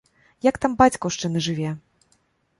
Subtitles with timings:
[0.45, 1.77] Як там бацькаўшчына жыве?